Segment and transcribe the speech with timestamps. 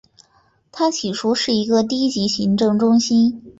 [0.71, 3.43] 它起初是一个低级行政中心。